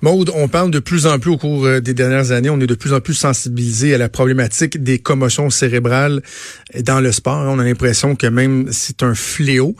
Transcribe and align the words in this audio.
Maude, 0.00 0.30
on 0.32 0.46
parle 0.46 0.70
de 0.70 0.78
plus 0.78 1.06
en 1.06 1.18
plus 1.18 1.32
au 1.32 1.36
cours 1.36 1.66
euh, 1.66 1.80
des 1.80 1.92
dernières 1.92 2.30
années, 2.30 2.50
on 2.50 2.60
est 2.60 2.68
de 2.68 2.74
plus 2.76 2.92
en 2.92 3.00
plus 3.00 3.14
sensibilisé 3.14 3.96
à 3.96 3.98
la 3.98 4.08
problématique 4.08 4.80
des 4.80 5.00
commotions 5.00 5.50
cérébrales 5.50 6.22
dans 6.84 7.00
le 7.00 7.10
sport. 7.10 7.38
On 7.48 7.58
a 7.58 7.64
l'impression 7.64 8.14
que 8.14 8.28
même 8.28 8.68
c'est 8.70 9.02
un 9.02 9.16
fléau. 9.16 9.74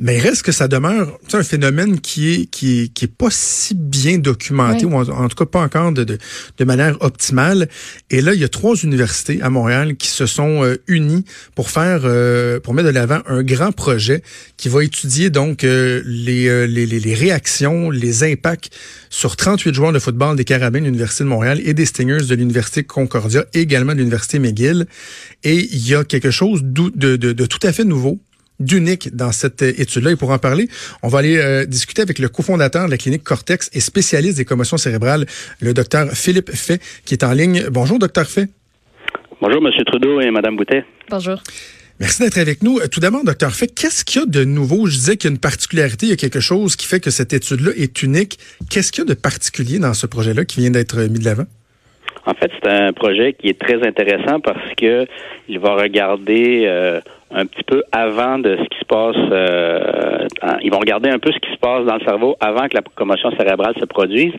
Mais 0.00 0.20
reste 0.20 0.42
que 0.42 0.52
ça 0.52 0.68
demeure 0.68 1.18
un 1.32 1.42
phénomène 1.42 2.00
qui 2.00 2.32
est, 2.32 2.46
qui 2.46 2.82
est, 2.82 2.88
qui 2.88 3.06
est 3.06 3.12
pas 3.12 3.30
si 3.30 3.74
bien 3.74 4.18
documenté, 4.18 4.84
ou 4.84 4.94
en, 4.94 5.28
tout 5.28 5.36
cas 5.36 5.44
pas 5.44 5.60
encore 5.60 5.90
de, 5.90 6.04
de, 6.04 6.18
de, 6.56 6.64
manière 6.64 6.96
optimale. 7.00 7.68
Et 8.08 8.20
là, 8.20 8.32
il 8.32 8.40
y 8.40 8.44
a 8.44 8.48
trois 8.48 8.76
universités 8.76 9.42
à 9.42 9.50
Montréal 9.50 9.96
qui 9.96 10.06
se 10.06 10.26
sont 10.26 10.62
euh, 10.62 10.76
unies 10.86 11.24
pour 11.56 11.70
faire, 11.70 12.02
euh, 12.04 12.60
pour 12.60 12.74
mettre 12.74 12.88
de 12.88 12.94
l'avant 12.94 13.22
un 13.26 13.42
grand 13.42 13.72
projet 13.72 14.22
qui 14.56 14.68
va 14.68 14.84
étudier 14.84 15.30
donc 15.30 15.64
euh, 15.64 16.00
les, 16.06 16.68
les, 16.68 16.86
les, 16.86 17.14
réactions, 17.14 17.90
les 17.90 18.22
impacts 18.22 18.70
sur 19.10 19.34
38 19.34 19.74
joueurs 19.74 19.92
de 19.92 19.98
football 19.98 20.36
des 20.36 20.44
Carabins 20.44 20.78
de 20.78 20.84
l'Université 20.84 21.24
de 21.24 21.28
Montréal 21.28 21.60
et 21.64 21.74
des 21.74 21.86
Stingers 21.86 22.26
de 22.28 22.34
l'Université 22.36 22.84
Concordia, 22.84 23.46
également 23.52 23.94
de 23.94 23.98
l'Université 23.98 24.38
McGill. 24.38 24.86
Et 25.42 25.68
il 25.72 25.88
y 25.88 25.96
a 25.96 26.04
quelque 26.04 26.30
chose 26.30 26.60
de, 26.62 27.16
de, 27.16 27.16
de 27.16 27.46
tout 27.46 27.66
à 27.66 27.72
fait 27.72 27.84
nouveau 27.84 28.20
d'unique 28.60 29.14
dans 29.14 29.32
cette 29.32 29.62
étude-là. 29.62 30.12
Et 30.12 30.16
pour 30.16 30.30
en 30.30 30.38
parler, 30.38 30.68
on 31.02 31.08
va 31.08 31.18
aller 31.20 31.36
euh, 31.38 31.64
discuter 31.64 32.02
avec 32.02 32.18
le 32.18 32.28
cofondateur 32.28 32.86
de 32.86 32.90
la 32.90 32.98
clinique 32.98 33.24
Cortex 33.24 33.70
et 33.72 33.80
spécialiste 33.80 34.38
des 34.38 34.44
commotions 34.44 34.76
cérébrales, 34.76 35.26
le 35.60 35.74
docteur 35.74 36.10
Philippe 36.12 36.50
Fay, 36.50 36.78
qui 37.04 37.14
est 37.14 37.24
en 37.24 37.32
ligne. 37.32 37.66
Bonjour, 37.70 37.98
docteur 37.98 38.26
Fay. 38.26 38.46
Bonjour, 39.40 39.64
M. 39.64 39.72
Trudeau 39.86 40.20
et 40.20 40.30
Mme 40.30 40.56
Boutet. 40.56 40.84
Bonjour. 41.10 41.42
Merci 42.00 42.22
d'être 42.22 42.38
avec 42.38 42.62
nous. 42.62 42.78
Tout 42.92 43.00
d'abord, 43.00 43.24
docteur 43.24 43.52
Fay, 43.52 43.68
qu'est-ce 43.68 44.04
qu'il 44.04 44.20
y 44.20 44.24
a 44.24 44.26
de 44.26 44.44
nouveau? 44.44 44.86
Je 44.86 44.94
disais 44.94 45.16
qu'il 45.16 45.30
y 45.30 45.32
a 45.32 45.34
une 45.34 45.40
particularité, 45.40 46.06
il 46.06 46.10
y 46.10 46.12
a 46.12 46.16
quelque 46.16 46.40
chose 46.40 46.76
qui 46.76 46.86
fait 46.86 47.00
que 47.00 47.10
cette 47.10 47.32
étude-là 47.32 47.72
est 47.76 48.02
unique. 48.02 48.38
Qu'est-ce 48.70 48.92
qu'il 48.92 49.02
y 49.02 49.06
a 49.06 49.08
de 49.08 49.14
particulier 49.14 49.78
dans 49.78 49.94
ce 49.94 50.06
projet-là 50.06 50.44
qui 50.44 50.60
vient 50.60 50.70
d'être 50.70 51.00
mis 51.02 51.18
de 51.18 51.24
l'avant? 51.24 51.46
En 52.26 52.34
fait, 52.34 52.50
c'est 52.62 52.70
un 52.70 52.92
projet 52.92 53.32
qui 53.32 53.48
est 53.48 53.58
très 53.58 53.86
intéressant 53.86 54.40
parce 54.40 54.74
que 54.76 55.06
il 55.48 55.58
va 55.58 55.74
regarder 55.74 56.64
euh, 56.66 57.00
un 57.30 57.46
petit 57.46 57.62
peu 57.64 57.82
avant 57.92 58.38
de 58.38 58.56
ce 58.56 58.68
qui 58.68 58.78
se 58.78 58.84
passe. 58.86 59.16
Euh, 59.30 60.26
ils 60.62 60.70
vont 60.70 60.78
regarder 60.78 61.10
un 61.10 61.18
peu 61.18 61.30
ce 61.30 61.38
qui 61.38 61.52
se 61.52 61.58
passe 61.58 61.84
dans 61.84 61.96
le 61.96 62.04
cerveau 62.04 62.36
avant 62.40 62.68
que 62.68 62.76
la 62.76 62.82
commotion 62.94 63.30
cérébrale 63.36 63.74
se 63.78 63.84
produise. 63.84 64.32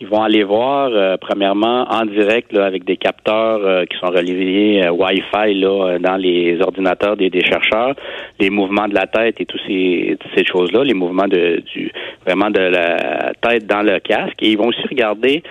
Ils 0.00 0.06
vont 0.06 0.22
aller 0.22 0.42
voir, 0.42 0.90
euh, 0.92 1.16
premièrement, 1.20 1.86
en 1.90 2.06
direct 2.06 2.52
là, 2.52 2.64
avec 2.64 2.84
des 2.84 2.96
capteurs 2.96 3.60
euh, 3.62 3.84
qui 3.84 3.98
sont 3.98 4.06
reliés 4.06 4.88
Wi-Fi 4.90 5.54
là, 5.54 5.98
dans 5.98 6.16
les 6.16 6.60
ordinateurs 6.60 7.16
des, 7.16 7.30
chercheurs, 7.44 7.94
les 8.38 8.48
mouvements 8.48 8.88
de 8.88 8.94
la 8.94 9.06
tête 9.06 9.40
et 9.40 9.46
toutes 9.46 9.60
ces, 9.66 10.16
choses-là, 10.50 10.84
les 10.84 10.94
mouvements 10.94 11.28
de, 11.28 11.62
du 11.72 11.92
vraiment 12.24 12.50
de 12.50 12.60
la 12.60 13.32
tête 13.42 13.66
dans 13.66 13.82
le 13.82 13.98
casque. 14.00 14.42
Et 14.42 14.50
ils 14.50 14.58
vont 14.58 14.68
aussi 14.68 14.82
regarder 14.88 15.42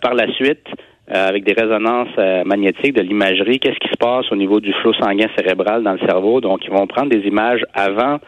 par 0.00 0.14
la 0.14 0.32
suite 0.32 0.66
euh, 0.66 0.79
avec 1.10 1.44
des 1.44 1.52
résonances 1.52 2.08
euh, 2.18 2.44
magnétiques 2.44 2.94
de 2.94 3.02
l'imagerie, 3.02 3.58
qu'est-ce 3.58 3.78
qui 3.78 3.88
se 3.88 3.96
passe 3.98 4.30
au 4.30 4.36
niveau 4.36 4.60
du 4.60 4.72
flot 4.74 4.92
sanguin 4.94 5.26
cérébral 5.36 5.82
dans 5.82 5.92
le 5.92 5.98
cerveau? 6.06 6.40
Donc, 6.40 6.64
ils 6.64 6.70
vont 6.70 6.86
prendre 6.86 7.10
des 7.10 7.26
images 7.26 7.64
avant 7.74 8.18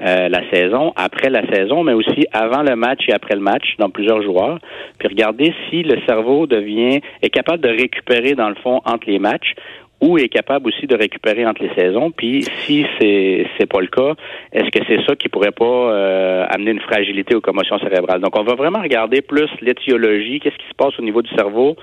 euh, 0.00 0.28
la 0.28 0.48
saison, 0.52 0.92
après 0.94 1.30
la 1.30 1.44
saison, 1.52 1.82
mais 1.82 1.94
aussi 1.94 2.26
avant 2.32 2.62
le 2.62 2.76
match 2.76 3.08
et 3.08 3.12
après 3.12 3.34
le 3.34 3.40
match 3.40 3.74
dans 3.78 3.90
plusieurs 3.90 4.22
joueurs, 4.22 4.60
puis 4.98 5.08
regarder 5.08 5.52
si 5.68 5.82
le 5.82 6.00
cerveau 6.06 6.46
devient 6.46 7.00
est 7.22 7.30
capable 7.30 7.62
de 7.62 7.70
récupérer 7.70 8.34
dans 8.34 8.48
le 8.48 8.54
fond 8.56 8.80
entre 8.84 9.08
les 9.10 9.18
matchs 9.18 9.54
ou 10.00 10.16
est 10.16 10.28
capable 10.28 10.68
aussi 10.68 10.86
de 10.86 10.94
récupérer 10.94 11.44
entre 11.44 11.60
les 11.64 11.74
saisons. 11.74 12.12
Puis 12.12 12.44
si 12.60 12.86
c'est 13.00 13.48
c'est 13.58 13.66
pas 13.66 13.80
le 13.80 13.88
cas, 13.88 14.14
est-ce 14.52 14.70
que 14.70 14.84
c'est 14.86 15.04
ça 15.04 15.16
qui 15.16 15.28
pourrait 15.28 15.50
pas 15.50 16.44
amener 16.44 16.70
une 16.70 16.80
fragilité 16.80 17.34
aux 17.34 17.40
commotions 17.40 17.80
cérébrales? 17.80 18.20
Donc 18.20 18.38
on 18.38 18.44
va 18.44 18.54
vraiment 18.54 18.80
regarder 18.80 19.22
plus 19.22 19.50
l'étiologie, 19.60 20.38
qu'est-ce 20.38 20.58
qui 20.58 20.68
se 20.68 20.76
passe 20.76 20.96
au 21.00 21.02
niveau 21.02 21.22
du 21.22 21.34
cerveau 21.34 21.74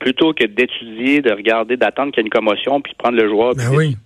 plutôt 0.00 0.32
que 0.32 0.44
d'étudier, 0.44 1.20
de 1.20 1.30
regarder, 1.30 1.76
d'attendre 1.76 2.10
qu'il 2.12 2.22
y 2.22 2.24
ait 2.24 2.26
une 2.26 2.32
commotion, 2.32 2.80
puis 2.80 2.94
prendre 2.98 3.16
le 3.16 3.28
joueur. 3.28 3.54
Ben 3.54 3.70
oui. 3.72 3.96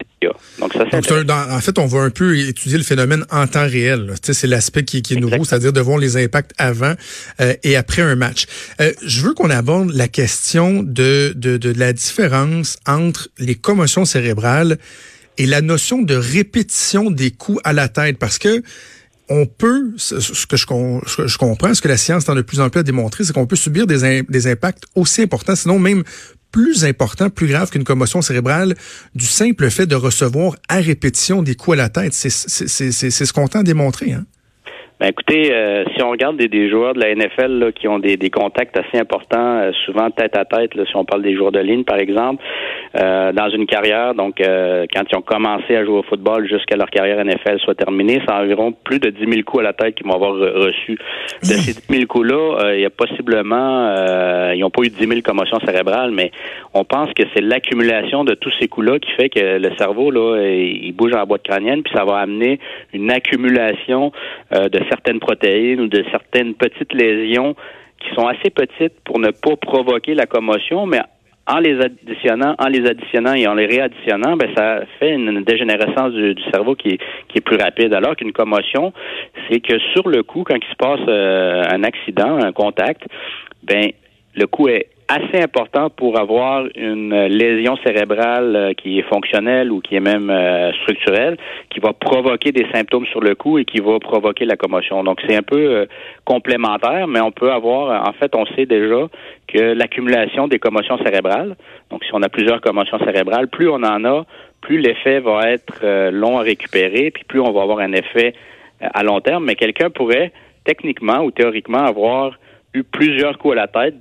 Donc, 0.59 0.73
ça, 0.73 0.85
Donc 0.85 1.31
en 1.31 1.61
fait, 1.61 1.79
on 1.79 1.87
va 1.87 2.01
un 2.01 2.11
peu 2.11 2.39
étudier 2.39 2.79
le 2.79 2.85
phénomène 2.85 3.25
en 3.31 3.47
temps 3.47 3.67
réel. 3.67 4.15
C'est 4.23 4.47
l'aspect 4.47 4.85
qui, 4.85 5.03
qui, 5.03 5.15
est 5.15 5.21
nouveau, 5.21 5.45
c'est-à-dire 5.45 5.73
de 5.73 5.81
voir 5.81 5.99
les 5.99 6.17
impacts 6.17 6.53
avant 6.59 6.95
euh, 7.41 7.55
et 7.63 7.77
après 7.77 8.03
un 8.03 8.15
match. 8.15 8.47
Euh, 8.81 8.93
je 9.05 9.21
veux 9.23 9.35
qu'on 9.35 9.51
aborde 9.51 9.91
la 9.93 10.09
question 10.09 10.83
de, 10.83 11.33
de, 11.37 11.57
de 11.57 11.79
la 11.79 11.93
différence 11.93 12.79
entre 12.87 13.29
les 13.39 13.55
commotions 13.55 14.05
cérébrales 14.05 14.79
et 15.37 15.47
la 15.47 15.61
notion 15.61 16.03
de 16.03 16.15
répétition 16.15 17.11
des 17.11 17.31
coups 17.31 17.61
à 17.65 17.73
la 17.73 17.89
tête, 17.89 18.19
parce 18.19 18.39
que 18.39 18.63
on 19.29 19.47
peut, 19.47 19.93
ce 19.97 20.47
que 20.47 20.57
je, 20.57 20.67
comprends, 20.67 21.75
ce 21.75 21.81
que 21.81 21.89
la 21.89 21.97
science 21.97 22.27
tend 22.27 22.35
de 22.35 22.43
plus 22.43 22.61
en 22.61 22.69
plus 22.69 22.81
à 22.81 22.83
démontrer, 22.83 23.25
c'est 23.25 23.33
qu'on 23.33 23.47
peut 23.47 23.57
subir 23.57 23.87
des, 23.87 24.23
des 24.23 24.47
impacts 24.47 24.85
aussi 24.95 25.23
importants, 25.23 25.57
sinon 25.57 25.79
même 25.79 26.03
plus 26.53 26.85
importants, 26.85 27.31
plus 27.31 27.49
graves 27.49 27.71
qu'une 27.71 27.85
commotion 27.85 28.23
cérébrale, 28.23 28.77
du 29.15 29.27
simple 29.27 29.71
fait 29.71 29.87
de 29.87 29.97
recevoir 29.97 30.55
à 30.69 30.77
répétition 30.77 31.43
des 31.43 31.57
coups 31.57 31.75
à 31.75 31.83
la 31.83 31.89
tête. 31.89 32.13
C'est 32.15 32.31
ce 32.31 33.33
qu'on 33.33 33.49
tend 33.49 33.61
à 33.61 33.65
démontrer. 33.65 34.13
Hein? 34.13 34.25
Ben 35.01 35.09
écoutez, 35.09 35.53
euh, 35.53 35.85
si 35.97 36.05
on 36.05 36.11
regarde 36.11 36.37
des, 36.37 36.47
des, 36.47 36.71
joueurs 36.71 36.95
de 36.95 37.01
la 37.01 37.13
NFL 37.13 37.59
là, 37.59 37.73
qui 37.73 37.89
ont 37.89 37.99
des, 37.99 38.17
des 38.17 38.31
contacts 38.31 38.79
assez 38.79 38.97
importants, 38.97 39.59
euh, 39.59 39.73
souvent 39.85 40.09
tête 40.13 40.37
à 40.37 40.45
tête, 40.45 40.77
là, 40.77 40.85
si 40.87 40.95
on 40.95 41.05
parle 41.05 41.23
des 41.23 41.35
joueurs 41.35 41.51
de 41.51 41.59
ligne 41.59 41.83
par 41.83 41.99
exemple, 41.99 42.45
euh, 42.97 43.33
dans 43.33 43.51
une 43.51 43.67
carrière, 43.67 44.15
donc 44.15 44.37
quand 44.39 45.03
ils 45.11 45.17
ont 45.17 45.23
commencé 45.23 45.75
à 45.75 45.85
jouer 45.85 45.99
au 45.99 46.05
football 46.05 46.49
jusqu'à 46.49 46.77
leur 46.77 46.89
carrière 46.91 47.25
NFL 47.25 47.59
soit 47.59 47.75
terminée, 47.75 48.21
c'est 48.25 48.33
environ 48.33 48.73
plus 48.85 49.01
de 49.01 49.11
10 49.11 49.19
000 49.19 49.43
coups 49.45 49.63
à 49.63 49.65
la 49.65 49.73
tête 49.73 49.97
qu'ils 49.97 50.07
vont 50.07 50.15
avoir 50.15 50.35
reçu. 50.35 50.93
De 51.43 51.47
ces 51.47 51.73
10 51.73 51.87
000 51.91 52.07
coups-là, 52.07 52.75
il 52.75 52.81
y 52.81 52.85
a 52.85 52.91
possiblement, 52.91 53.93
ils 54.53 54.61
n'ont 54.61 54.71
pas 54.71 54.83
eu 54.83 54.91
10 54.91 55.09
000 55.09 55.21
commotions 55.23 55.59
cérébrales, 55.67 56.13
mais 56.13 56.31
on 56.73 56.85
pense 56.85 57.13
que 57.15 57.25
c'est 57.35 57.43
l'accumulation 57.43 58.23
de 58.23 58.35
tous 58.35 58.53
ces 58.61 58.69
coups-là 58.69 59.01
qui 59.01 59.11
fait 59.13 59.29
que 59.29 59.59
le 59.59 59.71
cerveau, 59.77 60.13
là, 60.13 60.41
il 60.47 60.93
bouge 60.93 61.15
en 61.15 61.27
boîte 61.27 61.43
crânienne, 61.43 61.83
puis 61.83 61.93
ça 61.97 62.05
va 62.05 62.19
amener 62.19 62.61
une 62.93 63.11
accumulation 63.11 64.13
de 64.53 64.84
certaines 64.89 65.21
protéines 65.21 65.81
ou 65.81 65.89
de 65.89 66.05
certaines 66.11 66.55
petites 66.55 66.93
lésions 66.93 67.55
qui 68.01 68.15
sont 68.15 68.27
assez 68.27 68.51
petites 68.51 69.01
pour 69.05 69.19
ne 69.19 69.31
pas 69.31 69.57
provoquer 69.57 70.15
la 70.15 70.27
commotion, 70.27 70.87
mais 70.87 71.01
en 71.47 71.59
les 71.59 71.79
additionnant, 71.81 72.55
en 72.59 72.69
les 72.69 72.89
additionnant 72.89 73.35
et 73.35 73.47
en 73.47 73.55
les 73.55 73.67
réadditionnant, 73.67 74.37
ben 74.37 74.49
ça 74.57 74.81
fait 74.99 75.13
une 75.13 75.43
dégénérescence 75.45 76.13
du, 76.13 76.35
cerveau 76.53 76.75
qui 76.75 76.99
est, 77.35 77.41
plus 77.41 77.57
rapide. 77.57 77.93
Alors 77.93 78.17
qu'une 78.17 78.33
commotion, 78.33 78.93
c'est 79.49 79.61
que 79.61 79.79
sur 79.93 80.09
le 80.09 80.23
coup, 80.23 80.45
quand 80.45 80.57
il 80.57 80.65
se 80.65 80.77
passe 80.77 81.01
euh, 81.07 81.63
un 81.71 81.83
accident, 81.83 82.39
un 82.43 82.53
contact, 82.53 83.03
ben 83.63 83.91
le 84.35 84.47
coup 84.47 84.69
est 84.69 84.87
assez 85.09 85.43
important 85.43 85.91
pour 85.91 86.19
avoir 86.19 86.65
une 86.75 87.15
lésion 87.27 87.77
cérébrale 87.85 88.57
euh, 88.57 88.73
qui 88.73 88.99
est 88.99 89.09
fonctionnelle 89.09 89.71
ou 89.71 89.81
qui 89.81 89.97
est 89.97 90.01
même 90.01 90.31
euh, 90.31 90.73
structurelle, 90.83 91.37
qui 91.71 91.81
va 91.81 91.93
provoquer 91.93 92.53
des 92.53 92.67
symptômes 92.73 93.07
sur 93.07 93.21
le 93.21 93.35
cou 93.35 93.59
et 93.59 93.65
qui 93.65 93.81
va 93.81 93.99
provoquer 93.99 94.45
la 94.45 94.57
commotion. 94.57 95.05
Donc 95.05 95.21
c'est 95.27 95.37
un 95.37 95.43
peu 95.43 95.59
euh, 95.59 95.87
complémentaire, 96.25 97.07
mais 97.07 97.21
on 97.21 97.33
peut 97.33 97.53
avoir, 97.53 98.09
en 98.09 98.13
fait, 98.13 98.35
on 98.35 98.47
sait 98.55 98.67
déjà 98.67 99.09
que 99.47 99.59
l'accumulation 99.59 100.49
des 100.49 100.59
commotions 100.59 100.99
cérébrales, 100.99 101.57
donc 101.91 102.05
si 102.05 102.11
on 102.15 102.23
a 102.23 102.29
plusieurs 102.29 102.61
commotions 102.61 102.99
cérébrales, 102.99 103.49
plus 103.49 103.69
on 103.69 103.83
en 103.83 104.05
a, 104.05 104.25
plus 104.63 104.79
l'effet 104.79 105.21
va 105.21 105.51
être 105.51 106.11
long 106.11 106.39
à 106.39 106.43
récupérer, 106.43 107.11
puis 107.11 107.25
plus 107.25 107.41
on 107.41 107.53
va 107.53 107.63
avoir 107.63 107.81
un 107.81 107.93
effet 107.93 108.35
à 108.81 109.03
long 109.03 109.21
terme. 109.21 109.45
Mais 109.45 109.57
quelqu'un 109.57 109.91
pourrait 109.91 110.33
techniquement 110.65 111.21
ou 111.21 111.31
théoriquement 111.31 111.85
avoir 111.85 112.39
eu 112.73 112.83
plusieurs 112.83 113.37
coups 113.37 113.53
à 113.53 113.57
la 113.57 113.69
tête, 113.69 113.97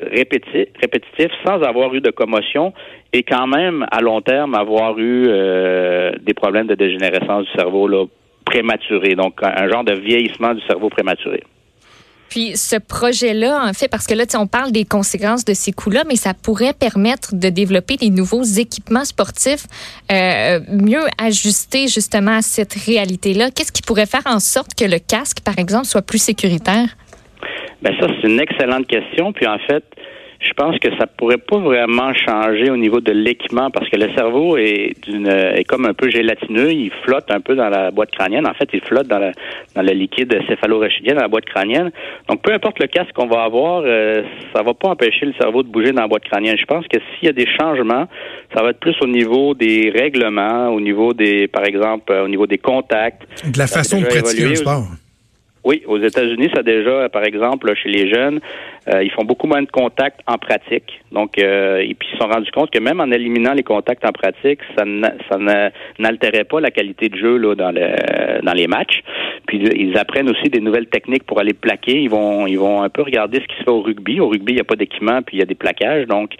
répétitif, 0.00 1.30
sans 1.44 1.62
avoir 1.62 1.94
eu 1.94 2.00
de 2.00 2.10
commotion 2.10 2.72
et 3.12 3.22
quand 3.22 3.46
même 3.46 3.86
à 3.90 4.00
long 4.00 4.20
terme 4.20 4.54
avoir 4.54 4.98
eu 4.98 5.26
euh, 5.28 6.12
des 6.22 6.34
problèmes 6.34 6.66
de 6.66 6.74
dégénérescence 6.74 7.46
du 7.46 7.52
cerveau 7.52 7.88
là, 7.88 8.04
prématuré, 8.44 9.14
donc 9.14 9.34
un 9.42 9.68
genre 9.68 9.84
de 9.84 9.94
vieillissement 9.94 10.54
du 10.54 10.60
cerveau 10.62 10.88
prématuré. 10.88 11.42
Puis 12.28 12.56
ce 12.56 12.76
projet-là, 12.76 13.64
en 13.66 13.72
fait, 13.72 13.88
parce 13.88 14.06
que 14.06 14.14
là, 14.14 14.24
on 14.34 14.46
parle 14.46 14.70
des 14.70 14.84
conséquences 14.84 15.44
de 15.44 15.54
ces 15.54 15.72
coups-là, 15.72 16.04
mais 16.06 16.16
ça 16.16 16.34
pourrait 16.34 16.74
permettre 16.74 17.34
de 17.34 17.48
développer 17.48 17.96
des 17.96 18.10
nouveaux 18.10 18.42
équipements 18.42 19.04
sportifs 19.04 19.66
euh, 20.12 20.60
mieux 20.68 21.04
ajustés 21.16 21.88
justement 21.88 22.36
à 22.36 22.42
cette 22.42 22.74
réalité-là. 22.74 23.50
Qu'est-ce 23.50 23.72
qui 23.72 23.82
pourrait 23.82 24.06
faire 24.06 24.26
en 24.26 24.40
sorte 24.40 24.74
que 24.74 24.84
le 24.84 24.98
casque, 24.98 25.40
par 25.40 25.58
exemple, 25.58 25.86
soit 25.86 26.02
plus 26.02 26.22
sécuritaire? 26.22 26.88
Ben 27.82 27.94
ça, 28.00 28.06
c'est 28.20 28.28
une 28.28 28.40
excellente 28.40 28.86
question. 28.86 29.32
Puis 29.32 29.46
en 29.46 29.58
fait, 29.58 29.84
je 30.40 30.52
pense 30.52 30.78
que 30.78 30.88
ça 30.96 31.06
pourrait 31.06 31.38
pas 31.38 31.58
vraiment 31.58 32.12
changer 32.14 32.70
au 32.70 32.76
niveau 32.76 33.00
de 33.00 33.10
l'équipement 33.10 33.70
parce 33.70 33.88
que 33.88 33.96
le 33.96 34.08
cerveau 34.14 34.56
est 34.56 34.94
d'une 35.02 35.26
est 35.26 35.64
comme 35.64 35.84
un 35.84 35.94
peu 35.94 36.08
gélatineux, 36.10 36.70
il 36.70 36.92
flotte 37.04 37.28
un 37.30 37.40
peu 37.40 37.56
dans 37.56 37.68
la 37.68 37.90
boîte 37.90 38.12
crânienne. 38.12 38.46
En 38.46 38.54
fait, 38.54 38.68
il 38.72 38.80
flotte 38.80 39.08
dans, 39.08 39.18
la, 39.18 39.32
dans 39.74 39.82
le 39.82 39.92
liquide 39.92 40.32
céphalo-rachidien 40.48 41.14
dans 41.14 41.22
la 41.22 41.28
boîte 41.28 41.46
crânienne. 41.46 41.90
Donc, 42.28 42.42
peu 42.42 42.52
importe 42.52 42.78
le 42.78 42.86
casque 42.86 43.12
qu'on 43.14 43.26
va 43.26 43.42
avoir, 43.42 43.82
euh, 43.84 44.22
ça 44.54 44.62
va 44.62 44.74
pas 44.74 44.90
empêcher 44.90 45.26
le 45.26 45.32
cerveau 45.40 45.64
de 45.64 45.68
bouger 45.68 45.90
dans 45.90 46.02
la 46.02 46.08
boîte 46.08 46.24
crânienne. 46.24 46.56
Je 46.56 46.66
pense 46.66 46.86
que 46.86 46.98
s'il 46.98 47.26
y 47.26 47.28
a 47.28 47.32
des 47.32 47.48
changements, 47.58 48.06
ça 48.54 48.62
va 48.62 48.70
être 48.70 48.80
plus 48.80 48.96
au 49.00 49.08
niveau 49.08 49.54
des 49.54 49.92
règlements, 49.94 50.68
au 50.68 50.80
niveau 50.80 51.14
des, 51.14 51.48
par 51.48 51.64
exemple, 51.64 52.12
euh, 52.12 52.24
au 52.24 52.28
niveau 52.28 52.46
des 52.46 52.58
contacts. 52.58 53.22
De 53.44 53.58
la 53.58 53.66
façon 53.66 54.00
de 54.00 54.06
pratiquer 54.06 54.44
le 54.44 54.54
sport. 54.54 54.84
Oui, 55.68 55.82
aux 55.86 55.98
États-Unis, 55.98 56.48
ça 56.54 56.62
déjà, 56.62 57.10
par 57.10 57.24
exemple, 57.24 57.70
chez 57.74 57.90
les 57.90 58.08
jeunes, 58.08 58.40
euh, 58.88 59.02
ils 59.02 59.10
font 59.10 59.24
beaucoup 59.24 59.46
moins 59.46 59.60
de 59.60 59.70
contacts 59.70 60.20
en 60.26 60.38
pratique. 60.38 61.02
Donc, 61.12 61.38
euh, 61.38 61.80
et 61.80 61.92
puis 61.92 62.08
ils 62.10 62.16
se 62.16 62.24
sont 62.24 62.30
rendus 62.30 62.50
compte 62.52 62.70
que 62.70 62.78
même 62.78 63.00
en 63.00 63.10
éliminant 63.10 63.52
les 63.52 63.62
contacts 63.62 64.02
en 64.06 64.12
pratique, 64.12 64.60
ça 64.78 64.86
n'altérait 65.98 66.44
pas 66.44 66.60
la 66.60 66.70
qualité 66.70 67.10
de 67.10 67.16
jeu 67.16 67.36
là, 67.36 67.54
dans, 67.54 67.70
le, 67.70 68.40
dans 68.42 68.54
les 68.54 68.66
matchs. 68.66 69.02
Puis 69.48 69.58
ils 69.58 69.96
apprennent 69.96 70.28
aussi 70.30 70.50
des 70.50 70.60
nouvelles 70.60 70.88
techniques 70.88 71.24
pour 71.24 71.40
aller 71.40 71.54
plaquer. 71.54 72.02
Ils 72.02 72.10
vont, 72.10 72.46
ils 72.46 72.58
vont 72.58 72.82
un 72.82 72.90
peu 72.90 73.00
regarder 73.00 73.40
ce 73.40 73.46
qui 73.46 73.56
se 73.56 73.62
fait 73.64 73.70
au 73.70 73.80
rugby. 73.80 74.20
Au 74.20 74.28
rugby, 74.28 74.52
il 74.52 74.56
n'y 74.56 74.60
a 74.60 74.64
pas 74.64 74.76
d'équipement, 74.76 75.22
puis 75.22 75.38
il 75.38 75.40
y 75.40 75.42
a 75.42 75.46
des 75.46 75.54
plaquages. 75.54 76.06
Donc, 76.06 76.34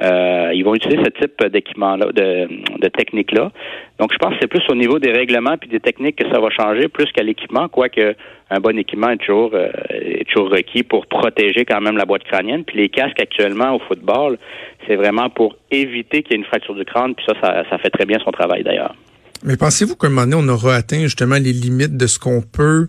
euh, 0.00 0.52
ils 0.54 0.62
vont 0.62 0.76
utiliser 0.76 1.02
ce 1.04 1.10
type 1.10 1.44
d'équipement-là, 1.44 2.06
de, 2.12 2.48
de 2.78 2.88
technique-là. 2.88 3.50
Donc, 3.98 4.12
je 4.12 4.18
pense 4.18 4.34
que 4.34 4.38
c'est 4.40 4.46
plus 4.46 4.62
au 4.68 4.76
niveau 4.76 5.00
des 5.00 5.10
règlements 5.10 5.56
puis 5.58 5.68
des 5.68 5.80
techniques 5.80 6.14
que 6.14 6.28
ça 6.30 6.38
va 6.38 6.50
changer, 6.50 6.86
plus 6.86 7.10
qu'à 7.10 7.24
l'équipement, 7.24 7.68
quoique 7.68 8.14
un 8.50 8.60
bon 8.60 8.78
équipement 8.78 9.10
est 9.10 9.16
toujours, 9.16 9.50
euh, 9.54 9.70
est 9.90 10.28
toujours 10.28 10.50
requis 10.50 10.84
pour 10.84 11.06
protéger 11.06 11.64
quand 11.64 11.80
même 11.80 11.96
la 11.96 12.04
boîte 12.04 12.22
crânienne. 12.22 12.62
Puis 12.64 12.78
les 12.78 12.90
casques 12.90 13.20
actuellement 13.20 13.74
au 13.74 13.80
football, 13.80 14.38
c'est 14.86 14.94
vraiment 14.94 15.30
pour 15.30 15.56
éviter 15.72 16.22
qu'il 16.22 16.32
y 16.32 16.34
ait 16.34 16.38
une 16.38 16.46
fracture 16.46 16.76
du 16.76 16.84
crâne. 16.84 17.16
Puis 17.16 17.26
ça, 17.26 17.64
ça, 17.68 17.78
fait 17.78 17.90
très 17.90 18.06
bien 18.06 18.18
son 18.24 18.30
travail 18.30 18.62
d'ailleurs. 18.62 18.94
Mais 19.44 19.56
pensez-vous 19.56 19.96
qu'à 19.96 20.06
un 20.06 20.10
moment 20.10 20.26
donné, 20.26 20.36
on 20.36 20.48
aura 20.48 20.76
atteint 20.76 21.02
justement 21.02 21.36
les 21.36 21.52
limites 21.52 21.96
de 21.96 22.06
ce 22.06 22.18
qu'on 22.18 22.42
peut 22.42 22.88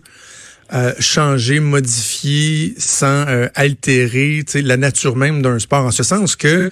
euh, 0.72 0.92
changer, 0.98 1.60
modifier 1.60 2.74
sans 2.78 3.26
euh, 3.28 3.48
altérer 3.54 4.44
la 4.54 4.76
nature 4.76 5.14
même 5.16 5.42
d'un 5.42 5.58
sport, 5.58 5.84
en 5.84 5.90
ce 5.90 6.02
sens 6.02 6.36
que 6.36 6.70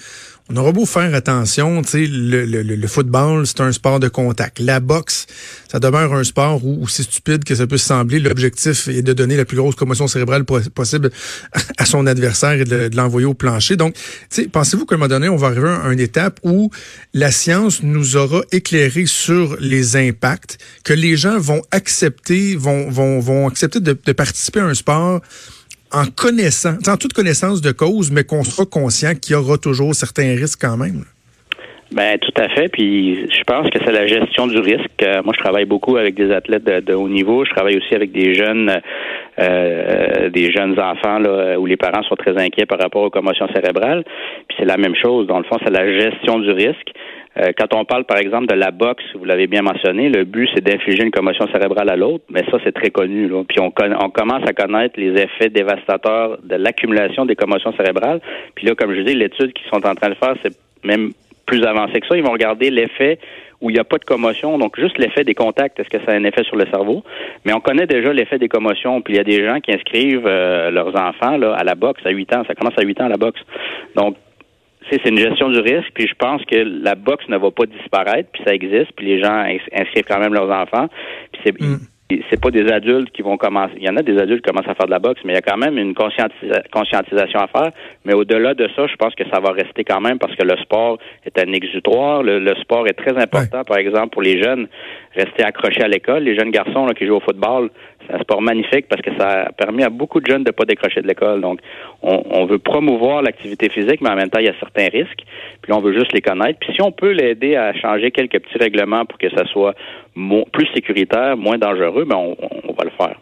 on 0.51 0.57
aura 0.57 0.73
beau 0.73 0.87
faire 0.87 1.15
attention, 1.15 1.83
le, 1.95 2.45
le, 2.45 2.63
le, 2.63 2.89
football, 2.89 3.47
c'est 3.47 3.61
un 3.61 3.73
sport 3.73 4.01
de 4.01 4.09
contact. 4.09 4.59
La 4.59 4.81
boxe, 4.81 5.27
ça 5.71 5.79
demeure 5.79 6.13
un 6.15 6.25
sport 6.25 6.65
où, 6.65 6.87
c'est 6.89 7.05
stupide 7.05 7.45
que 7.45 7.55
ça 7.55 7.67
peut 7.67 7.79
sembler. 7.79 8.19
L'objectif 8.19 8.89
est 8.89 9.03
de 9.03 9.13
donner 9.13 9.37
la 9.37 9.45
plus 9.45 9.57
grosse 9.57 9.77
commotion 9.77 10.09
cérébrale 10.09 10.45
possible 10.45 11.11
à 11.79 11.87
son 11.87 12.07
adversaire 12.07 12.53
et 12.53 12.65
de, 12.65 12.91
l'envoyer 12.95 13.27
au 13.27 13.35
plancher. 13.35 13.77
Donc, 13.77 13.95
pensez-vous 14.51 14.85
qu'à 14.85 14.97
un 14.97 14.99
moment 14.99 15.09
donné, 15.09 15.29
on 15.29 15.37
va 15.37 15.49
arriver 15.49 15.69
à 15.69 15.93
une 15.93 16.01
étape 16.01 16.41
où 16.43 16.71
la 17.15 17.31
science 17.31 17.83
nous 17.83 18.17
aura 18.17 18.43
éclairé 18.51 19.07
sur 19.07 19.57
les 19.61 19.97
impacts, 19.97 20.59
que 20.85 20.93
les 20.93 21.17
gens 21.17 21.39
vont 21.39 21.63
accepter, 21.71 22.57
vont, 22.57 22.91
vont, 22.91 23.21
vont 23.21 23.49
accepter 23.49 23.81
de 23.81 24.13
participer 24.13 24.61
à 24.61 24.67
un 24.67 24.75
sport 24.75 25.21
en 25.93 26.05
connaissant, 26.07 26.75
en 26.89 26.97
toute 26.97 27.13
connaissance 27.13 27.61
de 27.61 27.73
cause, 27.73 28.11
mais 28.11 28.25
qu'on 28.25 28.45
soit 28.45 28.67
conscient 28.67 29.15
qu'il 29.15 29.35
y 29.35 29.37
aura 29.37 29.59
toujours 29.59 29.95
certains 29.95 30.35
risques 30.35 30.61
quand 30.61 30.77
même. 30.77 31.05
Ben 31.95 32.19
tout 32.19 32.33
à 32.41 32.49
fait. 32.49 32.69
Puis 32.69 33.29
je 33.31 33.45
pense 33.45 33.69
que 33.69 33.79
c'est 33.85 33.93
la 33.93 34.07
gestion 34.07 34.47
du 34.47 34.59
risque. 34.59 35.03
Euh, 35.03 35.23
moi, 35.25 35.35
je 35.37 35.43
travaille 35.43 35.67
beaucoup 35.67 35.97
avec 35.97 36.15
des 36.15 36.33
athlètes 36.33 36.65
de, 36.65 36.95
haut 36.95 37.09
niveau. 37.09 37.45
Je 37.45 37.51
travaille 37.51 37.77
aussi 37.77 37.95
avec 37.95 38.13
des 38.13 38.35
jeunes, 38.35 38.81
euh, 39.39 40.31
des 40.31 40.51
jeunes 40.53 40.79
enfants 40.81 41.19
là, 41.19 41.59
où 41.59 41.67
les 41.67 41.77
parents 41.77 42.03
sont 42.05 42.17
très 42.17 42.37
inquiets 42.41 42.65
par 42.65 42.79
rapport 42.79 43.03
aux 43.03 43.11
commotions 43.11 43.47
cérébrales. 43.55 44.05
Puis 44.49 44.57
c'est 44.59 44.65
la 44.65 44.79
même 44.79 44.95
chose. 44.95 45.27
Dans 45.27 45.39
le 45.39 45.45
fond, 45.45 45.59
c'est 45.63 45.71
la 45.71 45.87
gestion 45.87 46.39
du 46.39 46.51
risque. 46.51 46.93
Euh, 47.39 47.53
quand 47.57 47.75
on 47.75 47.85
parle, 47.85 48.05
par 48.05 48.19
exemple, 48.19 48.47
de 48.47 48.55
la 48.55 48.71
boxe, 48.71 49.05
vous 49.15 49.25
l'avez 49.25 49.47
bien 49.47 49.63
mentionné, 49.63 50.09
le 50.09 50.25
but, 50.25 50.49
c'est 50.55 50.63
d'infliger 50.63 51.03
une 51.03 51.11
commotion 51.11 51.47
cérébrale 51.49 51.89
à 51.89 51.97
l'autre, 51.97 52.25
mais 52.31 52.45
ça, 52.51 52.59
c'est 52.65 52.73
très 52.73 52.91
connu. 52.91 53.29
Là. 53.29 53.43
Puis 53.49 53.59
on, 53.61 53.73
on 54.01 54.11
commence 54.11 54.47
à 54.47 54.53
connaître 54.53 55.01
les 55.01 55.21
effets 55.21 55.49
dévastateurs 55.49 56.39
de 56.43 56.57
l'accumulation 56.57 57.25
des 57.25 57.37
commotions 57.37 57.73
cérébrales. 57.73 58.21
Puis 58.55 58.67
là, 58.67 58.75
comme 58.75 58.95
je 58.95 59.01
dis, 59.01 59.15
l'étude 59.15 59.53
qu'ils 59.53 59.69
sont 59.69 59.87
en 59.87 59.95
train 59.95 60.11
de 60.11 60.15
faire, 60.15 60.35
c'est 60.43 60.53
même 60.85 61.13
plus 61.47 61.65
avancé 61.65 62.01
que 62.01 62.07
ça. 62.07 62.17
Ils 62.17 62.23
vont 62.23 62.33
regarder 62.33 62.71
l'effet 62.71 63.19
où 63.63 63.71
il 63.71 63.75
n'y 63.75 63.79
a 63.79 63.85
pas 63.85 63.99
de 63.99 64.05
commotion, 64.05 64.59
donc 64.59 64.79
juste 64.79 64.99
l'effet 64.99 65.23
des 65.23 65.35
contacts, 65.35 65.79
est-ce 65.79 65.89
que 65.89 66.05
ça 66.05 66.13
a 66.13 66.15
un 66.17 66.25
effet 66.25 66.43
sur 66.43 66.57
le 66.57 66.67
cerveau? 66.67 67.05
Mais 67.45 67.53
on 67.53 67.61
connaît 67.61 67.87
déjà 67.87 68.13
l'effet 68.13 68.39
des 68.39 68.49
commotions, 68.49 69.01
puis 69.01 69.15
il 69.15 69.17
y 69.17 69.21
a 69.21 69.25
des 69.25 69.47
gens 69.47 69.61
qui 69.61 69.73
inscrivent 69.73 70.27
euh, 70.27 70.73
leurs 70.73 70.97
enfants 70.97 71.37
là, 71.37 71.55
à 71.55 71.63
la 71.63 71.77
boxe 71.77 72.03
à 72.05 72.11
8 72.11 72.35
ans. 72.35 72.43
Ça 72.49 72.55
commence 72.57 72.77
à 72.77 72.83
8 72.83 73.01
ans 73.01 73.05
à 73.05 73.09
la 73.09 73.17
boxe. 73.17 73.41
Donc, 73.95 74.17
c'est 74.91 75.09
une 75.09 75.19
gestion 75.19 75.51
du 75.51 75.61
risque, 75.61 75.91
puis 75.95 76.07
je 76.07 76.15
pense 76.15 76.43
que 76.45 76.57
la 76.57 76.95
boxe 76.95 77.29
ne 77.29 77.39
va 77.39 77.51
pas 77.51 77.67
disparaître, 77.67 78.29
puis 78.33 78.43
ça 78.47 78.55
existe, 78.55 78.93
puis 78.97 79.07
les 79.07 79.23
gens 79.23 79.45
inscrivent 79.73 80.05
quand 80.09 80.21
même 80.21 80.35
leurs 80.35 80.51
enfants. 80.51 80.89
Puis 81.33 81.43
c'est 81.45 81.61
mm. 81.61 81.79
c'est 82.31 82.41
pas 82.41 82.51
des 82.51 82.71
adultes 82.71 83.11
qui 83.13 83.23
vont 83.23 83.37
commencer. 83.37 83.75
Il 83.77 83.85
y 83.85 83.89
en 83.89 83.97
a 83.97 84.03
des 84.03 84.19
adultes 84.19 84.45
qui 84.45 84.51
commencent 84.51 84.69
à 84.69 84.75
faire 84.75 84.87
de 84.87 84.91
la 84.91 84.99
boxe, 84.99 85.21
mais 85.25 85.33
il 85.33 85.37
y 85.37 85.39
a 85.39 85.43
quand 85.43 85.57
même 85.57 85.79
une 85.79 85.95
conscientisation 85.95 87.41
à 87.41 87.47
faire. 87.47 87.71
Mais 88.05 88.15
au-delà 88.15 88.55
de 88.55 88.69
ça, 88.77 88.87
je 88.87 88.97
pense 88.97 89.15
que 89.15 89.25
ça 89.33 89.41
va 89.41 89.53
rester 89.53 89.85
quand 89.85 90.01
même 90.01 90.19
parce 90.19 90.35
que 90.37 90.45
le 90.45 90.57
sport 90.59 90.99
est 91.25 91.39
un 91.39 91.53
exutoire. 91.53 92.23
Le, 92.23 92.55
sport 92.61 92.87
est 92.87 92.95
très 92.95 93.17
important, 93.21 93.63
par 93.65 93.79
exemple, 93.79 94.11
pour 94.11 94.23
les 94.23 94.43
jeunes, 94.43 94.69
rester 95.15 95.45
accrochés 95.45 95.83
à 95.83 95.89
l'école. 95.89 96.25
Les 96.25 96.37
jeunes 96.37 96.51
garçons 96.51 96.87
qui 96.97 97.07
jouent 97.07 97.17
au 97.17 97.21
football, 97.21 97.71
c'est 98.07 98.15
un 98.15 98.19
sport 98.21 98.43
magnifique 98.43 98.87
parce 98.89 99.03
que 99.03 99.11
ça 99.19 99.45
a 99.45 99.53
permis 99.53 99.83
à 99.83 99.91
beaucoup 99.91 100.21
de 100.21 100.27
jeunes 100.27 100.45
de 100.45 100.49
ne 100.49 100.53
pas 100.53 100.65
décrocher 100.65 101.03
de 101.03 101.09
l'école. 101.09 101.41
Donc, 101.41 101.61
on, 102.03 102.45
veut 102.47 102.59
promouvoir 102.59 103.23
l'activité 103.23 103.69
physique, 103.69 104.01
mais 104.01 104.11
en 104.11 104.17
même 104.17 104.31
temps, 104.31 104.41
il 104.41 104.47
y 104.47 104.51
a 104.51 104.59
certains 104.59 104.89
risques. 104.89 105.23
Puis 105.63 105.73
on 105.73 105.81
veut 105.81 105.93
juste 105.93 106.13
les 106.13 106.21
connaître. 106.21 106.59
Puis 106.59 106.73
si 106.75 106.83
on 106.83 106.93
peut 106.93 107.13
l'aider 107.13 107.57
à 107.57 107.73
changer 107.75 108.11
quelques 108.11 108.41
petits 108.41 108.59
règlements 108.59 109.05
pour 109.05 109.19
que 109.19 109.31
ça 109.31 109.45
soit 109.47 109.75
plus 110.53 110.67
sécuritaire, 110.75 111.37
moins 111.37 111.59
dangereux, 111.59 112.05
ben 112.05 112.17
on 112.17 112.73
va 112.73 112.85
le 112.85 112.91
faire 112.91 113.17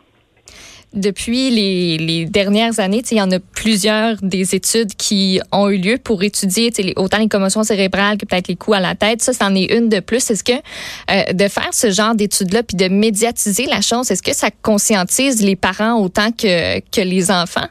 depuis 0.92 1.50
les, 1.50 2.24
dernières 2.26 2.80
années, 2.80 3.02
il 3.10 3.16
y 3.16 3.22
en 3.22 3.30
a 3.30 3.38
plusieurs 3.54 4.16
des 4.22 4.54
études 4.54 4.94
qui 4.96 5.40
ont 5.52 5.68
eu 5.68 5.78
lieu 5.78 5.98
pour 6.02 6.22
étudier 6.22 6.72
autant 6.96 7.18
les 7.18 7.28
commotions 7.28 7.62
cérébrales 7.62 8.18
que 8.18 8.26
peut-être 8.26 8.48
les 8.48 8.56
coups 8.56 8.76
à 8.76 8.80
la 8.80 8.94
tête. 8.94 9.22
Ça, 9.22 9.32
c'en 9.32 9.54
est 9.54 9.72
une 9.76 9.88
de 9.88 10.00
plus. 10.00 10.30
Est-ce 10.30 10.42
que 10.42 10.52
euh, 10.52 11.32
de 11.32 11.48
faire 11.48 11.72
ce 11.72 11.90
genre 11.90 12.14
d'études-là 12.14 12.62
puis 12.62 12.76
de 12.76 12.92
médiatiser 12.92 13.66
la 13.66 13.80
chose, 13.80 14.10
est-ce 14.10 14.22
que 14.22 14.34
ça 14.34 14.48
conscientise 14.62 15.44
les 15.44 15.56
parents 15.56 16.00
autant 16.00 16.32
que, 16.32 16.80
que 16.80 17.00
les 17.00 17.30
enfants? 17.30 17.68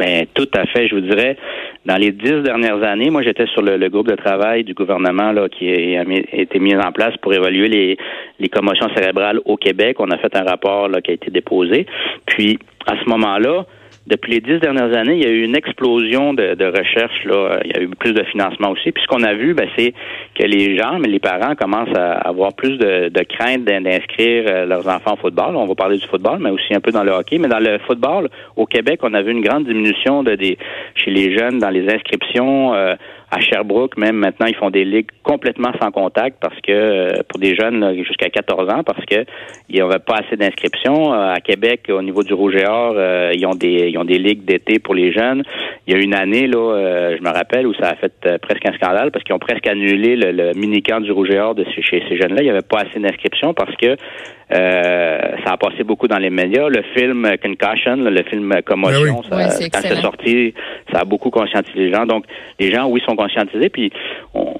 Bien, 0.00 0.24
tout 0.34 0.48
à 0.54 0.66
fait. 0.66 0.88
Je 0.88 0.96
vous 0.96 1.00
dirais, 1.02 1.36
dans 1.84 1.96
les 1.96 2.12
dix 2.12 2.42
dernières 2.42 2.82
années, 2.82 3.10
moi 3.10 3.22
j'étais 3.22 3.46
sur 3.46 3.62
le, 3.62 3.88
groupe 3.88 4.08
de 4.08 4.14
travail 4.14 4.62
du 4.64 4.74
gouvernement 4.74 5.32
là, 5.32 5.48
qui 5.48 5.68
a, 5.96 6.04
été 6.32 6.58
mis 6.58 6.76
en 6.76 6.92
place 6.92 7.16
pour 7.18 7.34
évaluer 7.34 7.68
les, 7.68 7.98
les 8.38 8.48
commotions 8.48 8.88
cérébrales 8.94 9.40
au 9.44 9.56
Québec. 9.56 9.96
On 9.98 10.10
a 10.10 10.18
fait 10.18 10.34
un 10.36 10.44
rapport 10.44 10.88
là, 10.88 11.00
qui 11.00 11.10
a 11.10 11.14
été 11.14 11.30
déposé. 11.30 11.86
Puis 12.26 12.58
à 12.86 12.94
ce 13.02 13.08
moment-là, 13.08 13.66
depuis 14.06 14.32
les 14.32 14.40
dix 14.40 14.58
dernières 14.58 14.96
années, 14.96 15.14
il 15.14 15.22
y 15.22 15.26
a 15.26 15.30
eu 15.30 15.42
une 15.42 15.54
explosion 15.54 16.34
de, 16.34 16.54
de 16.54 16.64
recherche. 16.64 17.24
Là. 17.24 17.60
Il 17.64 17.70
y 17.70 17.78
a 17.78 17.82
eu 17.82 17.88
plus 17.88 18.12
de 18.12 18.22
financement 18.24 18.70
aussi. 18.70 18.90
Puis 18.90 19.02
ce 19.02 19.08
qu'on 19.08 19.22
a 19.22 19.34
vu, 19.34 19.54
ben, 19.54 19.68
c'est 19.76 19.94
que 20.34 20.44
les 20.44 20.76
gens, 20.76 20.98
mais 20.98 21.08
les 21.08 21.20
parents 21.20 21.54
commencent 21.54 21.96
à 21.96 22.14
avoir 22.14 22.52
plus 22.54 22.78
de, 22.78 23.08
de 23.08 23.22
crainte 23.22 23.64
d'inscrire 23.64 24.44
euh, 24.48 24.66
leurs 24.66 24.88
enfants 24.88 25.14
au 25.14 25.16
football. 25.16 25.54
On 25.56 25.66
va 25.66 25.74
parler 25.74 25.98
du 25.98 26.06
football, 26.06 26.38
mais 26.40 26.50
aussi 26.50 26.74
un 26.74 26.80
peu 26.80 26.90
dans 26.90 27.04
le 27.04 27.12
hockey. 27.12 27.38
Mais 27.38 27.48
dans 27.48 27.60
le 27.60 27.78
football, 27.86 28.28
au 28.56 28.66
Québec, 28.66 29.00
on 29.02 29.14
a 29.14 29.22
vu 29.22 29.30
une 29.30 29.42
grande 29.42 29.66
diminution 29.66 30.22
de 30.22 30.36
chez 30.94 31.10
les 31.10 31.36
jeunes 31.36 31.58
dans 31.58 31.70
les 31.70 31.88
inscriptions. 31.88 32.74
Euh, 32.74 32.94
à 33.34 33.40
Sherbrooke, 33.40 33.96
même 33.96 34.16
maintenant, 34.16 34.46
ils 34.46 34.54
font 34.54 34.70
des 34.70 34.84
ligues 34.84 35.08
complètement 35.22 35.72
sans 35.80 35.90
contact 35.90 36.36
parce 36.40 36.60
que 36.60 36.72
euh, 36.72 37.08
pour 37.28 37.40
des 37.40 37.56
jeunes 37.56 38.04
jusqu'à 38.04 38.28
14 38.28 38.68
ans, 38.70 38.82
parce 38.84 39.04
que 39.06 39.24
il 39.68 39.76
n'y 39.76 39.80
avait 39.80 39.98
pas 39.98 40.16
assez 40.24 40.36
d'inscriptions. 40.36 41.12
à 41.12 41.40
Québec, 41.40 41.90
au 41.90 42.02
niveau 42.02 42.22
du 42.22 42.34
Rouge 42.34 42.56
et 42.56 42.66
Or, 42.66 42.94
ils 43.32 43.46
ont 43.46 43.54
des 43.54 43.88
ils 43.88 43.98
ont 43.98 44.04
des 44.04 44.18
ligues 44.18 44.44
d'été 44.44 44.78
pour 44.78 44.94
les 44.94 45.12
jeunes. 45.12 45.42
Il 45.86 45.94
y 45.94 45.96
a 45.96 46.00
une 46.00 46.14
année, 46.14 46.46
là, 46.46 46.58
euh, 46.58 47.16
je 47.18 47.22
me 47.22 47.30
rappelle, 47.30 47.66
où 47.66 47.74
ça 47.74 47.90
a 47.90 47.94
fait 47.96 48.12
euh, 48.26 48.38
presque 48.38 48.64
un 48.66 48.72
scandale 48.74 49.10
parce 49.10 49.24
qu'ils 49.24 49.34
ont 49.34 49.40
presque 49.40 49.66
annulé 49.66 50.16
le, 50.16 50.52
mini-camp 50.54 51.00
du 51.00 51.10
Rouge 51.10 51.30
et 51.30 51.38
Or 51.38 51.54
de 51.54 51.64
chez 51.64 52.02
ces 52.08 52.16
jeunes-là. 52.16 52.40
Il 52.40 52.44
n'y 52.44 52.50
avait 52.50 52.62
pas 52.62 52.80
assez 52.80 53.00
d'inscriptions 53.00 53.52
parce 53.52 53.74
que 53.76 53.96
euh, 54.54 55.18
ça 55.44 55.52
a 55.52 55.56
passé 55.56 55.82
beaucoup 55.82 56.08
dans 56.08 56.18
les 56.18 56.30
médias. 56.30 56.68
Le 56.68 56.82
film 56.94 57.28
Concussion, 57.42 57.96
le 57.96 58.22
film 58.24 58.54
Commotion, 58.64 59.22
ben 59.30 59.48
ça, 59.48 59.64
quand 59.70 59.80
c'est 59.80 60.00
sorti, 60.00 60.54
ça 60.92 61.00
a 61.00 61.04
beaucoup 61.04 61.30
conscientisé 61.30 61.78
les 61.78 61.92
gens. 61.92 62.06
Donc, 62.06 62.26
les 62.60 62.70
gens, 62.70 62.86
oui, 62.86 63.00
sont 63.06 63.16
conscientisés. 63.22 63.68
Puis, 63.68 63.90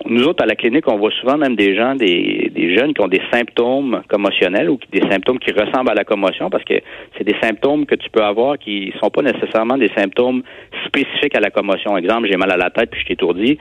nous 0.07 0.25
autres, 0.25 0.43
à 0.43 0.47
la 0.47 0.55
clinique, 0.55 0.89
on 0.89 0.99
voit 0.99 1.11
souvent 1.21 1.37
même 1.37 1.57
des 1.57 1.75
gens, 1.75 1.95
des, 1.95 2.52
des 2.63 2.77
jeunes 2.77 2.95
qui 2.95 3.01
ont 3.01 3.09
des 3.09 3.23
symptômes 3.33 4.03
commotionnels 4.09 4.71
ou 4.71 4.79
des 4.91 5.03
symptômes 5.11 5.39
qui 5.39 5.53
ressemblent 5.53 5.91
à 5.91 5.95
la 5.95 6.05
commotion 6.05 6.51
parce 6.51 6.65
que 6.65 6.75
c'est 7.17 7.25
des 7.25 7.37
symptômes 7.43 7.87
que 7.87 7.97
tu 7.97 8.09
peux 8.11 8.23
avoir 8.23 8.59
qui 8.59 8.93
sont 9.03 9.11
pas 9.11 9.23
nécessairement 9.23 9.77
des 9.77 9.91
symptômes 9.97 10.43
spécifiques 10.87 11.37
à 11.37 11.41
la 11.41 11.51
commotion. 11.51 11.97
Exemple, 11.97 12.29
j'ai 12.31 12.37
mal 12.37 12.53
à 12.53 12.57
la 12.57 12.71
tête 12.71 12.91
puis 12.91 13.01
je 13.01 13.05
suis 13.07 13.15
étourdi 13.15 13.59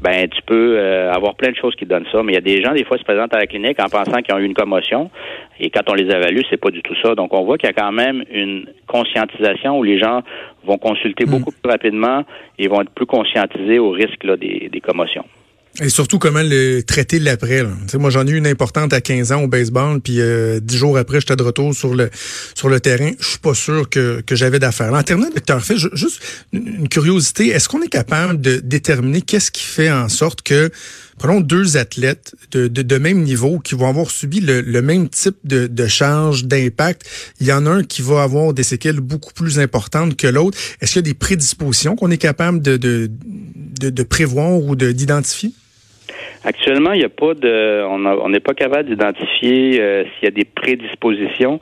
ben 0.00 0.28
tu 0.28 0.40
peux 0.46 0.78
euh, 0.78 1.12
avoir 1.12 1.34
plein 1.34 1.50
de 1.50 1.56
choses 1.56 1.74
qui 1.76 1.84
donnent 1.84 2.06
ça. 2.10 2.22
Mais 2.22 2.32
il 2.32 2.34
y 2.34 2.38
a 2.38 2.40
des 2.40 2.62
gens, 2.62 2.72
des 2.72 2.84
fois, 2.84 2.96
se 2.96 3.04
présentent 3.04 3.34
à 3.34 3.38
la 3.38 3.46
clinique 3.46 3.78
en 3.80 3.88
pensant 3.88 4.22
qu'ils 4.22 4.34
ont 4.34 4.38
eu 4.38 4.44
une 4.44 4.54
commotion. 4.54 5.10
Et 5.58 5.70
quand 5.70 5.82
on 5.88 5.94
les 5.94 6.04
évalue, 6.04 6.40
c'est 6.48 6.60
pas 6.60 6.70
du 6.70 6.82
tout 6.82 6.94
ça. 7.02 7.14
Donc, 7.14 7.34
on 7.34 7.44
voit 7.44 7.58
qu'il 7.58 7.68
y 7.68 7.70
a 7.70 7.74
quand 7.74 7.92
même 7.92 8.24
une 8.32 8.66
conscientisation 8.86 9.78
où 9.78 9.82
les 9.82 9.98
gens 9.98 10.22
vont 10.64 10.78
consulter 10.78 11.26
mm. 11.26 11.30
beaucoup 11.30 11.52
plus 11.52 11.70
rapidement 11.70 12.24
et 12.58 12.68
vont 12.68 12.80
être 12.80 12.90
plus 12.90 13.06
conscientisés 13.06 13.78
au 13.78 13.90
risque 13.90 14.24
là, 14.24 14.36
des, 14.36 14.70
des 14.72 14.80
commotions. 14.80 15.24
Et 15.82 15.88
surtout 15.88 16.18
comment 16.18 16.42
le 16.42 16.82
traiter 16.82 17.18
l'après. 17.18 17.64
Moi, 17.94 18.10
j'en 18.10 18.26
ai 18.26 18.30
eu 18.30 18.36
une 18.36 18.46
importante 18.46 18.92
à 18.92 19.00
15 19.00 19.32
ans 19.32 19.42
au 19.42 19.48
baseball, 19.48 20.00
puis 20.00 20.20
euh, 20.20 20.60
dix 20.60 20.76
jours 20.76 20.98
après, 20.98 21.20
j'étais 21.20 21.36
de 21.36 21.42
retour 21.42 21.74
sur 21.74 21.94
le 21.94 22.10
sur 22.54 22.68
le 22.68 22.80
terrain. 22.80 23.12
Je 23.18 23.26
suis 23.26 23.38
pas 23.38 23.54
sûr 23.54 23.88
que, 23.88 24.20
que 24.20 24.36
j'avais 24.36 24.58
d'affaires. 24.58 24.92
En 24.92 25.02
terminant, 25.02 25.30
docteur 25.30 25.64
Fait, 25.64 25.76
juste 25.76 26.20
une 26.52 26.86
curiosité, 26.88 27.48
est-ce 27.48 27.66
qu'on 27.68 27.80
est 27.80 27.88
capable 27.88 28.42
de 28.42 28.56
déterminer 28.56 29.22
qu'est-ce 29.22 29.50
qui 29.50 29.62
fait 29.62 29.90
en 29.90 30.10
sorte 30.10 30.42
que 30.42 30.70
prenons 31.18 31.40
deux 31.40 31.78
athlètes 31.78 32.34
de, 32.50 32.66
de, 32.66 32.98
même 32.98 33.22
niveau 33.22 33.58
qui 33.58 33.74
vont 33.74 33.88
avoir 33.88 34.10
subi 34.10 34.40
le, 34.40 34.82
même 34.82 35.08
type 35.08 35.36
de, 35.44 35.66
de 35.66 35.86
charge, 35.86 36.44
d'impact. 36.44 37.02
Il 37.40 37.46
y 37.46 37.52
en 37.52 37.66
a 37.66 37.70
un 37.70 37.84
qui 37.84 38.02
va 38.02 38.22
avoir 38.22 38.52
des 38.52 38.62
séquelles 38.64 39.00
beaucoup 39.00 39.32
plus 39.32 39.58
importantes 39.58 40.16
que 40.16 40.26
l'autre. 40.26 40.58
Est-ce 40.80 40.92
qu'il 40.92 40.98
y 41.00 41.04
a 41.06 41.10
des 41.10 41.14
prédispositions 41.14 41.96
qu'on 41.96 42.10
est 42.10 42.18
capable 42.18 42.60
de, 42.60 42.76
de, 42.76 43.10
de, 43.78 44.02
prévoir 44.02 44.52
ou 44.60 44.74
d'identifier? 44.76 45.52
Actuellement, 46.42 46.92
il 46.92 47.00
n'y 47.00 47.04
a 47.04 47.10
pas 47.10 47.34
de, 47.34 47.84
on 47.84 48.28
n'est 48.30 48.40
pas 48.40 48.54
capable 48.54 48.88
d'identifier 48.88 49.78
euh, 49.78 50.04
s'il 50.04 50.24
y 50.24 50.28
a 50.28 50.30
des 50.30 50.46
prédispositions. 50.46 51.60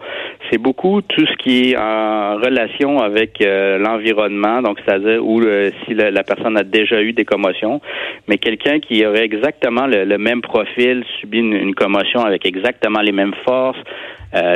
C'est 0.48 0.58
beaucoup 0.58 1.02
tout 1.02 1.26
ce 1.26 1.36
qui 1.36 1.70
est 1.70 1.76
en 1.76 2.36
relation 2.36 3.00
avec 3.00 3.40
euh, 3.40 3.78
l'environnement, 3.78 4.62
donc 4.62 4.78
c'est-à-dire 4.84 5.24
où 5.24 5.40
euh, 5.40 5.72
si 5.84 5.94
la, 5.94 6.22
personne 6.22 6.56
a 6.56 6.62
déjà 6.62 7.02
eu 7.02 7.12
des 7.12 7.24
commotions, 7.24 7.80
mais 8.28 8.38
quelqu'un 8.38 8.78
qui 8.78 9.04
aurait 9.04 9.24
exactement 9.24 9.88
le, 9.88 10.16
même 10.16 10.42
profil, 10.42 11.04
subi 11.18 11.38
une, 11.38 11.74
commotion 11.74 12.20
avec 12.20 12.46
exactement 12.46 13.00
les 13.00 13.12
mêmes 13.12 13.34
forces, 13.44 13.78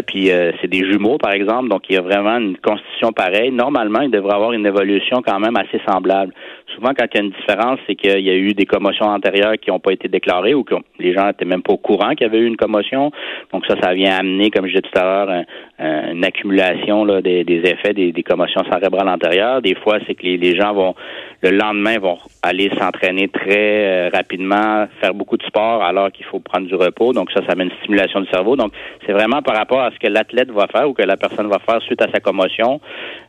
puis 0.07 0.31
c'est 0.61 0.69
des 0.69 0.91
jumeaux, 0.91 1.19
par 1.19 1.33
exemple, 1.33 1.69
donc 1.69 1.83
il 1.89 1.95
y 1.95 1.99
a 1.99 2.03
vraiment 2.03 2.37
une 2.37 2.57
constitution 2.59 3.13
pareille. 3.13 3.51
Normalement, 3.51 4.01
il 4.01 4.11
devrait 4.11 4.35
avoir 4.35 4.53
une 4.53 4.67
évolution 4.67 5.23
quand 5.27 5.39
même 5.39 5.57
assez 5.57 5.81
semblable. 5.89 6.33
Souvent, 6.75 6.93
quand 6.97 7.07
il 7.13 7.19
y 7.19 7.21
a 7.21 7.25
une 7.25 7.33
différence, 7.33 7.79
c'est 7.87 7.95
qu'il 7.95 8.21
y 8.21 8.31
a 8.31 8.35
eu 8.35 8.55
des 8.55 8.65
commotions 8.65 9.07
antérieures 9.07 9.55
qui 9.61 9.71
n'ont 9.71 9.81
pas 9.81 9.93
été 9.93 10.09
déclarées 10.09 10.55
ou 10.55 10.65
que 10.65 10.75
les 10.99 11.13
gens 11.13 11.27
n'étaient 11.27 11.45
même 11.45 11.63
pas 11.63 11.73
au 11.73 11.79
courant 11.79 12.11
qu'il 12.11 12.27
y 12.27 12.31
avait 12.31 12.39
eu 12.39 12.47
une 12.47 12.57
commotion. 12.57 13.11
Donc 13.53 13.65
ça, 13.67 13.75
ça 13.83 13.93
vient 13.93 14.17
amener, 14.17 14.51
comme 14.51 14.67
je 14.67 14.71
disais 14.71 14.83
tout 14.83 14.99
à 14.99 15.03
l'heure, 15.03 15.45
une 15.79 16.25
accumulation 16.25 17.05
là, 17.05 17.21
des, 17.21 17.45
effets 17.49 17.93
des, 17.93 18.23
commotions 18.23 18.63
cérébrales 18.71 19.09
antérieures. 19.09 19.61
Des 19.61 19.75
fois, 19.75 19.99
c'est 20.07 20.15
que 20.15 20.23
les, 20.23 20.57
gens 20.57 20.73
vont 20.73 20.95
le 21.43 21.51
lendemain 21.51 21.99
vont 21.99 22.19
aller 22.43 22.71
s'entraîner 22.79 23.29
très 23.29 24.07
euh, 24.07 24.11
rapidement, 24.13 24.87
faire 25.01 25.13
beaucoup 25.13 25.37
de 25.37 25.43
sport 25.43 25.83
alors 25.83 26.13
qu'il 26.13 26.25
faut 26.27 26.39
prendre 26.39 26.69
du 26.69 26.75
repos. 26.75 27.13
Donc 27.13 27.31
ça, 27.33 27.41
ça 27.49 27.57
met 27.57 27.65
une 27.65 27.73
stimulation 27.83 28.21
du 28.21 28.29
cerveau. 28.29 28.55
Donc 28.57 28.73
c'est 29.05 29.13
vraiment 29.13 29.43
par 29.43 29.57
rapport 29.63 29.81
à 29.81 29.91
ce 29.91 29.99
que 29.99 30.09
l'athlète 30.09 30.51
va 30.51 30.67
faire 30.67 30.89
ou 30.89 30.93
que 30.93 31.03
la 31.03 31.17
personne 31.17 31.49
va 31.49 31.59
faire 31.59 31.81
suite 31.83 32.03
à 32.03 32.11
sa 32.11 32.21
commotion 32.21 32.81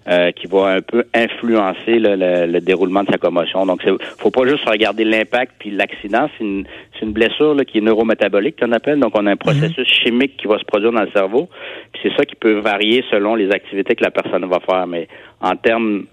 euh, 0.08 0.32
qui 0.32 0.48
va 0.48 0.68
un 0.68 0.82
peu 0.82 1.06
influencer 1.14 2.00
le, 2.00 2.60
déroulement 2.60 3.04
de 3.04 3.12
sa 3.12 3.18
commotion. 3.18 3.66
Donc 3.66 3.82
il 3.86 3.98
faut 4.20 4.32
pas 4.32 4.46
juste 4.48 4.68
regarder 4.68 5.04
l'impact 5.04 5.54
puis 5.60 5.72
l'accident. 5.72 6.30
C'est 6.38 6.44
une, 6.44 6.66
une 7.04 7.12
blessure 7.12 7.54
là, 7.54 7.66
qui 7.66 7.78
est 7.78 7.82
neurométabolique 7.82 8.60
qu'on 8.60 8.72
appelle. 8.72 9.00
Donc 9.00 9.12
on 9.16 9.26
a 9.28 9.32
un 9.32 9.34
mhm. 9.34 9.38
processus 9.38 9.88
chimique 9.88 10.38
qui 10.38 10.48
va 10.48 10.58
se 10.58 10.66
produire 10.66 10.92
dans 10.92 11.02
le 11.02 11.12
cerveau. 11.12 11.50
Puis 11.92 12.02
c'est 12.04 12.16
ça 12.18 12.26
qui 12.26 12.36
peut 12.36 12.60
varier 12.60 13.04
selon 13.12 13.36
les 13.36 13.52
activités 13.52 13.96
que 13.96 14.04
la 14.04 14.12
personne 14.12 14.46
va 14.46 14.60
faire. 14.60 14.88
Mais 14.88 15.08
en 15.42 15.56
termes 15.56 16.06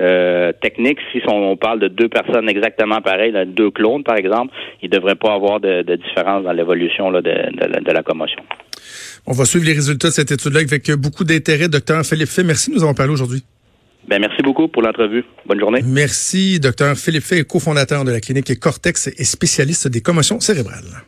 euh, 0.00 0.52
techniques, 0.60 0.98
si 1.12 1.20
on, 1.28 1.56
parle 1.56 1.80
de 1.80 1.88
deux 1.88 2.08
personnes 2.08 2.48
exactement 2.48 3.00
pareilles, 3.00 3.32
deux 3.46 3.70
clones 3.70 4.02
par 4.02 4.16
exemple, 4.16 4.52
il 4.82 4.90
ne 4.90 4.96
devrait 4.96 5.14
pas 5.14 5.34
avoir 5.34 5.60
de, 5.60 5.82
différence 5.82 6.42
dans 6.44 6.52
l'évolution 6.52 7.12
de, 7.12 7.20
de, 7.20 7.92
la 7.92 8.02
commotion. 8.02 8.42
On 9.26 9.32
va 9.32 9.44
suivre 9.44 9.64
les 9.64 9.72
résultats 9.72 10.08
de 10.08 10.12
cette 10.12 10.30
étude-là 10.30 10.60
avec 10.60 10.90
beaucoup 10.92 11.24
d'intérêt. 11.24 11.68
Docteur 11.68 12.04
Philippe 12.04 12.28
Fay, 12.28 12.44
merci 12.44 12.70
de 12.70 12.74
nous 12.74 12.82
avoir 12.82 12.94
parlé 12.94 13.12
aujourd'hui. 13.12 13.42
Ben, 14.08 14.20
merci 14.20 14.42
beaucoup 14.42 14.68
pour 14.68 14.82
l'entrevue. 14.82 15.24
Bonne 15.46 15.60
journée. 15.60 15.80
Merci, 15.82 16.60
docteur 16.60 16.96
Philippe 16.96 17.24
Fay, 17.24 17.44
cofondateur 17.44 18.04
de 18.04 18.10
la 18.10 18.20
clinique 18.20 18.58
Cortex 18.60 19.08
et 19.08 19.24
spécialiste 19.24 19.88
des 19.88 20.02
commotions 20.02 20.40
cérébrales. 20.40 21.04